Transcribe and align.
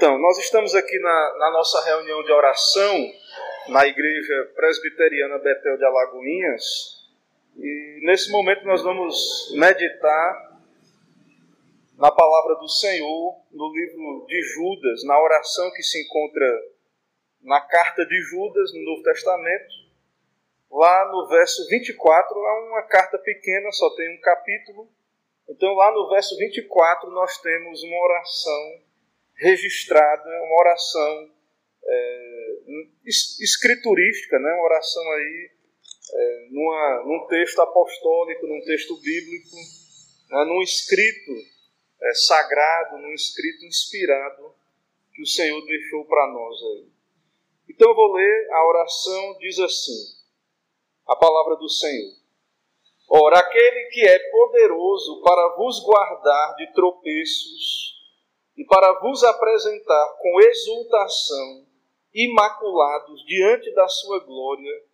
Então, 0.00 0.18
nós 0.18 0.38
estamos 0.38 0.74
aqui 0.74 0.98
na, 0.98 1.36
na, 1.36 1.50
nossa 1.50 1.84
reunião 1.84 2.22
de 2.22 2.32
oração 2.32 3.12
na 3.68 3.86
Igreja 3.86 4.50
Presbiteriana 4.56 5.36
Betel 5.36 5.76
de 5.76 5.84
Alagoinhas 5.84 6.64
e 7.54 8.00
nesse 8.06 8.30
momento 8.32 8.64
nós 8.64 8.82
vamos 8.82 9.52
meditar 9.56 10.58
na 11.98 12.10
palavra 12.10 12.54
do 12.54 12.66
Senhor 12.66 13.42
no 13.52 13.70
livro 13.74 14.24
de 14.26 14.40
Judas, 14.54 15.04
na 15.04 15.22
oração 15.22 15.70
que 15.72 15.82
se 15.82 16.02
encontra 16.02 16.48
na 17.42 17.60
carta 17.60 18.02
de 18.06 18.22
Judas 18.22 18.72
no 18.72 18.82
Novo 18.82 19.02
Testamento. 19.02 19.74
Lá 20.70 21.10
no 21.12 21.28
verso 21.28 21.68
24, 21.68 22.38
é 22.38 22.68
uma 22.70 22.82
carta 22.84 23.18
pequena, 23.18 23.70
só 23.72 23.94
tem 23.96 24.16
um 24.16 24.20
capítulo. 24.22 24.88
Então, 25.46 25.74
lá 25.74 25.92
no 25.92 26.08
verso 26.08 26.38
24, 26.38 27.10
nós 27.10 27.38
temos 27.42 27.82
uma 27.82 28.02
oração 28.02 28.89
registrada, 29.40 30.28
uma 30.28 30.60
oração 30.60 31.30
é, 31.82 32.56
escriturística, 33.06 34.38
né? 34.38 34.52
uma 34.52 34.64
oração 34.64 35.02
aí 35.12 35.50
é, 36.12 36.48
numa, 36.50 37.04
num 37.06 37.26
texto 37.26 37.60
apostólico, 37.60 38.46
num 38.46 38.60
texto 38.64 38.96
bíblico, 39.00 39.56
né? 40.28 40.44
num 40.44 40.62
escrito 40.62 41.32
é, 42.02 42.14
sagrado, 42.14 42.98
num 42.98 43.14
escrito 43.14 43.64
inspirado 43.64 44.54
que 45.14 45.22
o 45.22 45.26
Senhor 45.26 45.64
deixou 45.66 46.04
para 46.04 46.26
nós 46.32 46.56
aí. 46.62 46.88
Então 47.68 47.88
eu 47.88 47.94
vou 47.94 48.12
ler 48.12 48.48
a 48.52 48.66
oração, 48.68 49.38
diz 49.38 49.58
assim, 49.58 50.18
a 51.06 51.16
palavra 51.16 51.56
do 51.56 51.68
Senhor. 51.68 52.20
Ora, 53.08 53.38
aquele 53.38 53.86
que 53.86 54.06
é 54.06 54.18
poderoso 54.30 55.22
para 55.22 55.56
vos 55.56 55.80
guardar 55.82 56.56
de 56.56 56.72
tropeços 56.74 57.99
e 58.60 58.64
para 58.66 58.92
vos 59.00 59.24
apresentar 59.24 60.18
com 60.18 60.38
exultação, 60.38 61.66
imaculados 62.12 63.24
diante 63.24 63.72
da 63.72 63.88
sua 63.88 64.18
glória, 64.22 64.84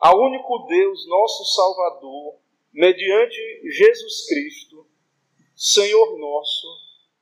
ao 0.00 0.20
único 0.20 0.66
Deus, 0.66 1.06
nosso 1.06 1.44
Salvador, 1.44 2.34
mediante 2.72 3.70
Jesus 3.70 4.26
Cristo, 4.26 4.84
Senhor 5.54 6.18
nosso, 6.18 6.66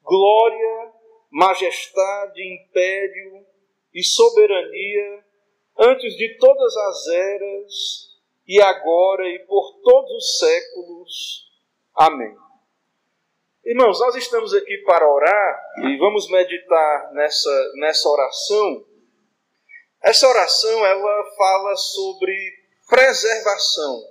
glória, 0.03 0.95
majestade, 1.31 2.41
império 2.43 3.47
e 3.93 4.03
soberania 4.03 5.27
antes 5.79 6.17
de 6.17 6.39
todas 6.39 6.75
as 6.75 7.07
eras 7.09 8.19
e 8.49 8.63
agora 8.63 9.29
e 9.29 9.41
por 9.41 9.79
todos 9.83 10.11
os 10.11 10.39
séculos. 10.39 11.51
Amém. 11.95 12.35
Irmãos, 13.65 14.01
nós 14.01 14.17
estamos 14.17 14.53
aqui 14.53 14.77
para 14.79 15.09
orar 15.09 15.63
e 15.85 15.97
vamos 15.97 16.29
meditar 16.29 17.13
nessa, 17.13 17.73
nessa 17.77 18.09
oração. 18.09 18.85
Essa 20.03 20.29
oração 20.29 20.85
ela 20.85 21.25
fala 21.37 21.77
sobre 21.77 22.35
preservação. 22.89 24.03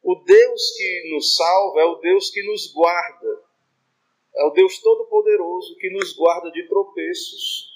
O 0.00 0.22
Deus 0.24 0.70
que 0.76 1.10
nos 1.12 1.34
salva 1.34 1.80
é 1.80 1.84
o 1.84 1.96
Deus 1.96 2.30
que 2.30 2.40
nos 2.44 2.72
guarda. 2.72 3.42
É 4.36 4.44
o 4.44 4.50
Deus 4.50 4.78
Todo-Poderoso 4.78 5.76
que 5.76 5.90
nos 5.90 6.16
guarda 6.16 6.48
de 6.52 6.68
tropeços. 6.68 7.66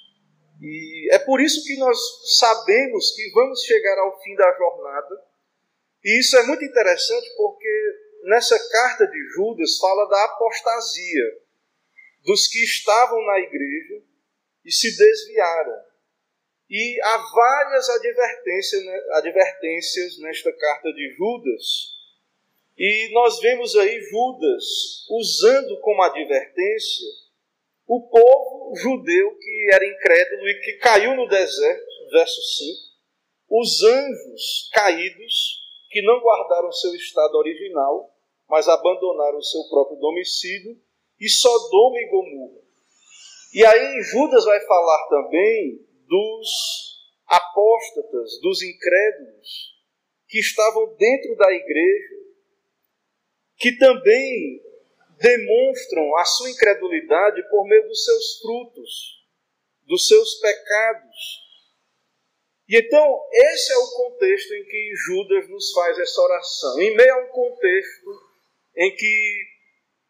E 0.60 1.12
é 1.12 1.18
por 1.18 1.40
isso 1.40 1.64
que 1.64 1.76
nós 1.76 1.98
sabemos 2.38 3.10
que 3.16 3.32
vamos 3.32 3.64
chegar 3.64 3.98
ao 3.98 4.22
fim 4.22 4.36
da 4.36 4.56
jornada. 4.56 5.26
E 6.04 6.20
isso 6.20 6.36
é 6.36 6.46
muito 6.46 6.64
interessante 6.64 7.28
porque 7.36 8.11
nessa 8.24 8.58
carta 8.70 9.06
de 9.06 9.18
Judas 9.34 9.78
fala 9.78 10.08
da 10.08 10.24
apostasia 10.24 11.42
dos 12.24 12.46
que 12.46 12.62
estavam 12.62 13.24
na 13.26 13.40
igreja 13.40 14.02
e 14.64 14.72
se 14.72 14.96
desviaram. 14.96 15.80
E 16.70 17.00
há 17.02 17.16
várias 17.18 17.88
advertências, 17.90 18.84
né, 18.84 19.00
advertências 19.12 20.18
nesta 20.20 20.52
carta 20.52 20.92
de 20.92 21.14
Judas. 21.16 21.92
E 22.78 23.12
nós 23.12 23.40
vemos 23.40 23.76
aí 23.76 24.00
Judas 24.00 25.06
usando 25.10 25.78
como 25.80 26.02
advertência 26.02 27.06
o 27.86 28.08
povo 28.08 28.74
judeu 28.76 29.36
que 29.38 29.68
era 29.70 29.84
incrédulo 29.84 30.48
e 30.48 30.60
que 30.60 30.72
caiu 30.78 31.14
no 31.14 31.28
deserto, 31.28 32.10
verso 32.10 32.40
5, 32.40 32.80
os 33.50 33.82
anjos 33.82 34.70
caídos 34.72 35.60
que 35.90 36.00
não 36.00 36.20
guardaram 36.20 36.72
seu 36.72 36.94
estado 36.94 37.34
original 37.34 38.11
mas 38.52 38.68
abandonaram 38.68 39.38
o 39.38 39.42
seu 39.42 39.64
próprio 39.70 39.98
domicílio, 39.98 40.78
e 41.18 41.26
Sodoma 41.26 41.98
e 41.98 42.10
Gomorra. 42.10 42.60
E 43.54 43.64
aí 43.64 44.02
Judas 44.02 44.44
vai 44.44 44.60
falar 44.66 45.08
também 45.08 45.80
dos 46.06 47.00
apóstatas, 47.26 48.38
dos 48.42 48.60
incrédulos, 48.60 49.72
que 50.28 50.38
estavam 50.38 50.94
dentro 50.96 51.34
da 51.36 51.50
igreja, 51.50 52.14
que 53.56 53.78
também 53.78 54.62
demonstram 55.18 56.14
a 56.18 56.24
sua 56.26 56.50
incredulidade 56.50 57.42
por 57.48 57.66
meio 57.66 57.88
dos 57.88 58.04
seus 58.04 58.38
frutos, 58.38 59.24
dos 59.86 60.06
seus 60.06 60.34
pecados. 60.34 61.16
E 62.68 62.76
então, 62.76 63.20
esse 63.32 63.72
é 63.72 63.76
o 63.78 63.90
contexto 63.92 64.52
em 64.52 64.64
que 64.64 64.92
Judas 65.06 65.48
nos 65.48 65.72
faz 65.72 65.98
essa 65.98 66.20
oração. 66.20 66.82
Em 66.82 66.94
meio 66.94 67.14
a 67.14 67.24
um 67.24 67.28
contexto 67.28 68.21
em 68.76 68.94
que 68.94 69.44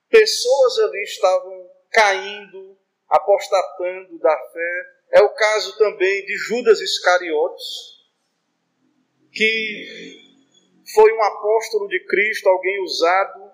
pessoas 0.08 0.78
ali 0.78 1.02
estavam 1.02 1.70
caindo, 1.90 2.78
apostatando 3.08 4.18
da 4.18 4.38
fé. 4.52 4.84
É 5.12 5.22
o 5.22 5.34
caso 5.34 5.76
também 5.78 6.24
de 6.24 6.36
Judas 6.36 6.80
Iscariotes, 6.80 7.64
que 9.32 10.22
foi 10.94 11.12
um 11.12 11.22
apóstolo 11.22 11.88
de 11.88 12.04
Cristo, 12.06 12.48
alguém 12.48 12.82
usado 12.82 13.52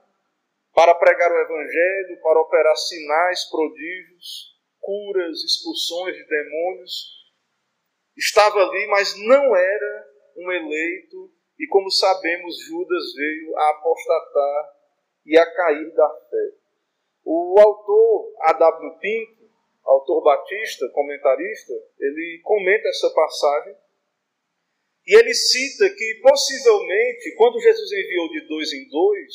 para 0.74 0.94
pregar 0.94 1.30
o 1.30 1.40
Evangelho, 1.40 2.20
para 2.22 2.40
operar 2.40 2.76
sinais, 2.76 3.44
prodígios, 3.50 4.56
curas, 4.80 5.42
expulsões 5.42 6.16
de 6.16 6.24
demônios. 6.24 7.18
Estava 8.16 8.60
ali, 8.60 8.86
mas 8.88 9.16
não 9.18 9.56
era 9.56 10.08
um 10.36 10.52
eleito, 10.52 11.32
e 11.58 11.66
como 11.66 11.90
sabemos, 11.90 12.56
Judas 12.64 13.12
veio 13.14 13.56
a 13.56 13.70
apostatar 13.70 14.77
e 15.28 15.38
a 15.38 15.46
cair 15.54 15.94
da 15.94 16.08
fé. 16.30 16.52
O 17.22 17.60
autor 17.60 18.32
A.W. 18.40 18.98
Pinto, 18.98 19.50
autor 19.84 20.22
batista, 20.22 20.88
comentarista, 20.88 21.74
ele 22.00 22.40
comenta 22.42 22.88
essa 22.88 23.10
passagem 23.14 23.76
e 25.06 25.18
ele 25.18 25.34
cita 25.34 25.88
que 25.90 26.20
possivelmente, 26.22 27.34
quando 27.36 27.60
Jesus 27.60 27.92
enviou 27.92 28.28
de 28.30 28.48
dois 28.48 28.72
em 28.72 28.88
dois, 28.88 29.34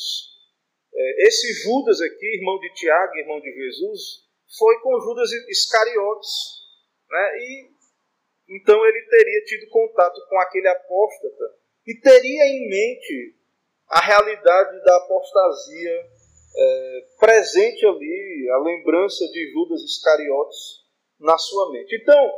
é, 0.92 1.26
esse 1.28 1.52
Judas 1.62 2.00
aqui, 2.00 2.26
irmão 2.36 2.58
de 2.58 2.72
Tiago, 2.74 3.16
irmão 3.16 3.40
de 3.40 3.52
Jesus, 3.52 4.24
foi 4.58 4.80
com 4.80 5.00
Judas 5.00 5.30
Iscariotes. 5.48 6.30
Né? 7.08 7.38
E 7.38 7.74
então 8.48 8.84
ele 8.84 9.02
teria 9.08 9.44
tido 9.44 9.70
contato 9.70 10.20
com 10.28 10.38
aquele 10.40 10.68
apóstata 10.68 11.54
e 11.86 11.94
teria 12.00 12.44
em 12.46 12.68
mente 12.68 13.36
a 13.94 14.00
realidade 14.00 14.82
da 14.82 14.96
apostasia 14.96 16.10
é, 16.56 17.00
presente 17.20 17.86
ali, 17.86 18.48
a 18.50 18.58
lembrança 18.58 19.24
de 19.28 19.52
Judas 19.52 19.82
Iscariotes 19.82 20.82
na 21.20 21.38
sua 21.38 21.70
mente. 21.70 21.94
Então, 21.94 22.32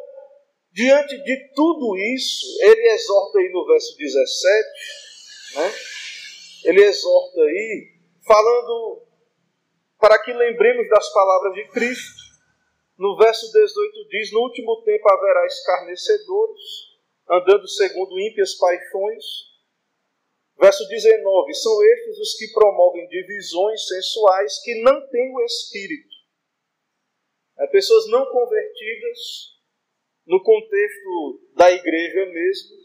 diante 0.71 1.17
de 1.17 1.53
tudo 1.55 1.97
isso, 2.15 2.45
ele 2.61 2.89
exorta 2.93 3.39
aí 3.39 3.51
no 3.51 3.67
verso 3.67 3.97
17, 3.97 4.69
né? 5.55 5.73
ele 6.65 6.85
exorta 6.85 7.41
aí, 7.41 7.89
falando 8.27 9.03
para 9.99 10.23
que 10.23 10.35
lembremos 10.35 10.87
das 10.91 11.11
palavras 11.11 11.55
de 11.55 11.69
Cristo. 11.69 12.21
No 12.99 13.17
verso 13.17 13.51
18 13.51 14.09
diz: 14.11 14.31
No 14.31 14.41
último 14.41 14.83
tempo 14.85 15.11
haverá 15.11 15.47
escarnecedores, 15.47 16.63
andando 17.31 17.67
segundo 17.67 18.21
ímpias 18.21 18.55
paixões 18.57 19.46
Verso 20.59 20.89
19: 20.89 21.55
São 21.55 21.85
estes 21.85 22.19
os 22.19 22.35
que 22.35 22.53
promovem 22.53 23.07
divisões 23.09 23.87
sensuais 23.87 24.63
que 24.63 24.83
não 24.83 25.07
têm 25.09 25.35
o 25.35 25.41
Espírito. 25.45 26.17
É, 27.59 27.67
pessoas 27.69 28.09
não 28.09 28.25
convertidas 28.27 29.57
no 30.27 30.43
contexto 30.43 31.41
da 31.55 31.71
igreja 31.71 32.27
mesmo. 32.27 32.77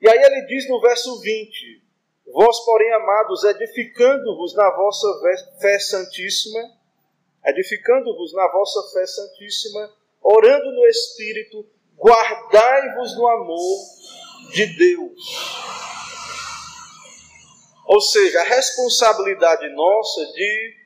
E 0.00 0.08
aí 0.08 0.18
ele 0.18 0.46
diz 0.46 0.68
no 0.68 0.80
verso 0.80 1.20
20: 1.20 1.82
Vós, 2.26 2.64
porém, 2.64 2.92
amados, 2.92 3.44
edificando-vos 3.44 4.54
na 4.54 4.70
vossa 4.76 5.06
fé 5.60 5.78
santíssima, 5.78 6.60
edificando-vos 7.44 8.34
na 8.34 8.50
vossa 8.52 8.92
fé 8.92 9.06
santíssima, 9.06 9.94
orando 10.22 10.72
no 10.72 10.86
Espírito, 10.86 11.66
guardai-vos 11.96 13.16
no 13.16 13.26
amor 13.28 13.78
de 14.52 14.66
Deus. 14.76 15.75
Ou 17.86 18.00
seja, 18.00 18.40
a 18.40 18.44
responsabilidade 18.44 19.68
nossa 19.70 20.26
de, 20.32 20.76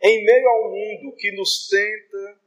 em 0.00 0.24
meio 0.24 0.48
a 0.48 0.66
um 0.66 0.70
mundo 0.70 1.16
que 1.16 1.30
nos 1.36 1.68
tenta, 1.68 2.40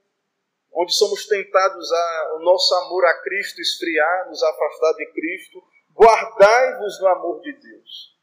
onde 0.73 0.91
somos 0.91 1.27
tentados 1.27 1.91
a 1.91 2.35
o 2.37 2.39
nosso 2.39 2.73
amor 2.75 3.05
a 3.05 3.21
Cristo 3.21 3.61
esfriar, 3.61 4.27
nos 4.27 4.41
afastar 4.41 4.93
de 4.93 5.05
Cristo, 5.13 5.63
guardai-vos 5.93 6.99
no 6.99 7.07
amor 7.07 7.41
de 7.41 7.53
Deus. 7.53 8.15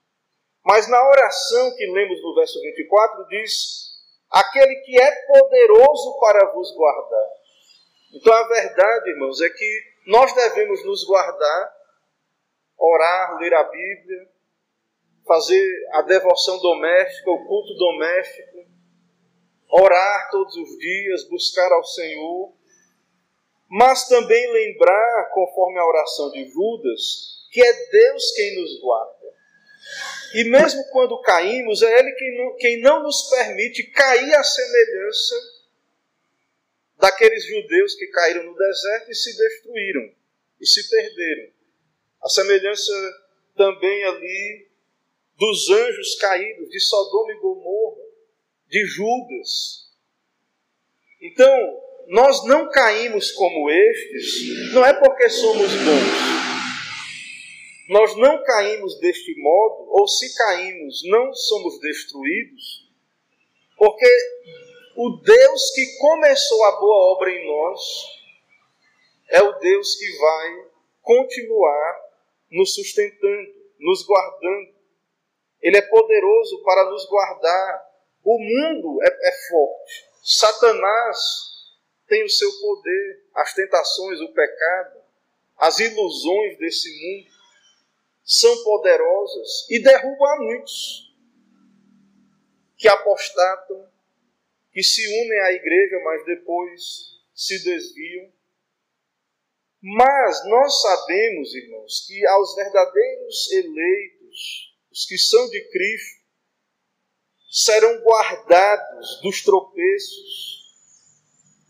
Mas 0.64 0.88
na 0.88 1.00
oração 1.08 1.76
que 1.76 1.86
lemos 1.86 2.20
no 2.20 2.34
verso 2.34 2.60
24 2.60 3.26
diz: 3.28 3.82
aquele 4.30 4.74
que 4.80 5.00
é 5.00 5.26
poderoso 5.26 6.18
para 6.18 6.52
vos 6.52 6.74
guardar. 6.74 7.28
Então 8.14 8.32
a 8.32 8.48
verdade, 8.48 9.10
irmãos, 9.10 9.40
é 9.40 9.48
que 9.48 9.82
nós 10.08 10.34
devemos 10.34 10.84
nos 10.84 11.04
guardar, 11.04 11.72
orar, 12.76 13.38
ler 13.38 13.54
a 13.54 13.62
Bíblia, 13.62 14.31
fazer 15.26 15.88
a 15.92 16.02
devoção 16.02 16.58
doméstica, 16.58 17.30
o 17.30 17.46
culto 17.46 17.74
doméstico, 17.74 18.66
orar 19.68 20.28
todos 20.30 20.54
os 20.56 20.78
dias, 20.78 21.28
buscar 21.28 21.70
ao 21.72 21.84
Senhor, 21.84 22.52
mas 23.68 24.06
também 24.08 24.52
lembrar, 24.52 25.30
conforme 25.32 25.78
a 25.78 25.86
oração 25.86 26.30
de 26.30 26.44
Judas, 26.50 27.48
que 27.50 27.62
é 27.62 27.72
Deus 27.90 28.32
quem 28.32 28.60
nos 28.60 28.80
guarda. 28.80 29.32
E 30.34 30.44
mesmo 30.44 30.84
quando 30.90 31.20
caímos, 31.20 31.82
é 31.82 31.98
Ele 31.98 32.12
quem 32.12 32.38
não, 32.38 32.56
quem 32.56 32.80
não 32.80 33.02
nos 33.02 33.28
permite 33.30 33.84
cair 33.84 34.34
à 34.34 34.42
semelhança 34.42 35.34
daqueles 36.98 37.44
judeus 37.44 37.94
que 37.94 38.06
caíram 38.06 38.44
no 38.44 38.56
deserto 38.56 39.10
e 39.10 39.14
se 39.14 39.36
destruíram 39.36 40.12
e 40.60 40.66
se 40.66 40.88
perderam. 40.88 41.52
A 42.22 42.28
semelhança 42.28 42.92
também 43.56 44.04
ali 44.04 44.71
dos 45.42 45.70
anjos 45.70 46.14
caídos 46.20 46.68
de 46.68 46.78
Sodoma 46.78 47.32
e 47.32 47.40
Gomorra, 47.40 48.04
de 48.68 48.86
Judas. 48.86 49.90
Então, 51.20 51.82
nós 52.06 52.46
não 52.46 52.70
caímos 52.70 53.32
como 53.32 53.68
estes, 53.68 54.72
não 54.72 54.84
é 54.86 54.94
porque 54.94 55.28
somos 55.28 55.68
bons. 55.68 56.32
Nós 57.88 58.16
não 58.18 58.40
caímos 58.44 59.00
deste 59.00 59.34
modo, 59.36 59.90
ou 59.90 60.06
se 60.06 60.32
caímos, 60.32 61.02
não 61.06 61.34
somos 61.34 61.80
destruídos, 61.80 62.88
porque 63.76 64.06
o 64.94 65.16
Deus 65.24 65.70
que 65.74 65.98
começou 65.98 66.64
a 66.66 66.78
boa 66.78 67.16
obra 67.16 67.32
em 67.32 67.44
nós 67.48 67.80
é 69.28 69.42
o 69.42 69.58
Deus 69.58 69.96
que 69.96 70.18
vai 70.18 70.66
continuar 71.00 72.00
nos 72.48 72.74
sustentando, 72.74 73.52
nos 73.80 74.06
guardando. 74.06 74.81
Ele 75.62 75.78
é 75.78 75.82
poderoso 75.82 76.62
para 76.64 76.90
nos 76.90 77.06
guardar. 77.06 77.92
O 78.24 78.38
mundo 78.38 79.02
é, 79.02 79.28
é 79.28 79.48
forte. 79.48 80.10
Satanás 80.22 81.18
tem 82.06 82.24
o 82.24 82.28
seu 82.28 82.50
poder, 82.60 83.24
as 83.34 83.54
tentações, 83.54 84.20
o 84.20 84.32
pecado, 84.32 85.00
as 85.56 85.78
ilusões 85.78 86.58
desse 86.58 86.88
mundo 86.90 87.32
são 88.24 88.62
poderosas 88.62 89.68
e 89.70 89.80
derrubam 89.80 90.28
a 90.28 90.36
muitos 90.42 91.12
que 92.76 92.88
apostatam, 92.88 93.88
que 94.72 94.82
se 94.82 95.06
unem 95.06 95.40
à 95.40 95.52
igreja, 95.52 96.00
mas 96.04 96.24
depois 96.24 96.82
se 97.34 97.62
desviam. 97.62 98.32
Mas 99.80 100.48
nós 100.48 100.82
sabemos, 100.82 101.54
irmãos, 101.54 102.04
que 102.06 102.26
aos 102.26 102.54
verdadeiros 102.56 103.52
eleitos, 103.52 104.71
os 104.92 105.06
que 105.06 105.16
são 105.16 105.48
de 105.48 105.60
Cristo, 105.70 106.22
serão 107.50 108.00
guardados 108.02 109.20
dos 109.22 109.42
tropeços 109.42 110.62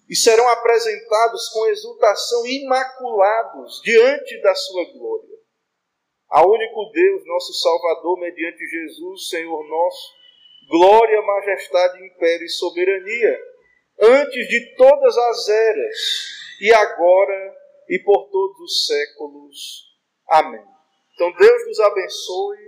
e 0.09 0.15
serão 0.15 0.49
apresentados 0.49 1.49
com 1.49 1.67
exultação 1.69 2.47
imaculados 2.47 3.81
diante 3.83 4.41
da 4.43 4.55
sua 4.55 4.85
glória. 4.93 5.39
A 6.31 6.47
único 6.47 6.91
Deus, 6.93 7.27
nosso 7.27 7.53
Salvador, 7.55 8.19
mediante 8.19 8.65
Jesus, 8.67 9.29
Senhor 9.29 9.69
nosso, 9.69 10.13
glória, 10.69 11.21
majestade, 11.23 12.07
império 12.07 12.45
e 12.45 12.49
soberania, 12.49 13.41
antes 14.01 14.49
de 14.49 14.75
todas 14.77 15.17
as 15.17 15.49
eras, 15.49 15.97
e 16.61 16.73
agora 16.73 17.57
e 17.89 17.99
por 17.99 18.31
todos 18.31 18.61
os 18.61 18.87
séculos. 18.87 19.57
Amém. 20.29 20.65
Então 21.15 21.33
Deus 21.33 21.67
nos 21.67 21.81
abençoe, 21.81 22.59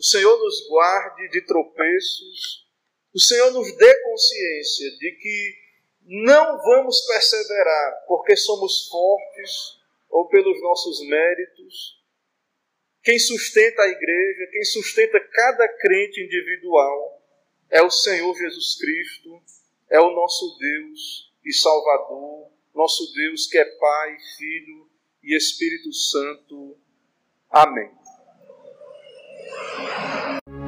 o 0.00 0.02
Senhor 0.02 0.34
nos 0.38 0.66
guarde 0.66 1.28
de 1.28 1.44
tropeços, 1.44 2.66
o 3.12 3.20
Senhor 3.20 3.50
nos 3.50 3.76
dê 3.76 4.02
consciência 4.02 4.90
de 4.96 5.12
que 5.20 5.54
não 6.06 6.58
vamos 6.62 7.02
perseverar 7.06 8.04
porque 8.08 8.34
somos 8.34 8.88
fortes 8.88 9.78
ou 10.08 10.26
pelos 10.26 10.58
nossos 10.62 11.06
méritos, 11.06 12.00
quem 13.02 13.18
sustenta 13.18 13.82
a 13.82 13.88
igreja, 13.88 14.50
quem 14.50 14.64
sustenta 14.64 15.20
cada 15.20 15.68
crente 15.68 16.22
individual 16.22 17.22
é 17.68 17.82
o 17.82 17.90
Senhor 17.90 18.34
Jesus 18.34 18.78
Cristo, 18.78 19.42
é 19.90 20.00
o 20.00 20.14
nosso 20.14 20.56
Deus 20.58 21.30
e 21.44 21.52
Salvador, 21.52 22.50
nosso 22.74 23.12
Deus 23.12 23.46
que 23.46 23.58
é 23.58 23.64
Pai, 23.66 24.16
Filho 24.38 24.90
e 25.22 25.36
Espírito 25.36 25.92
Santo. 25.92 26.78
Amém. 27.50 27.99
Yeah. 29.52 30.59